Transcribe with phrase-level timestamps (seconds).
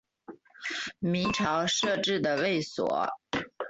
[0.97, 3.07] 明朝设置的卫所。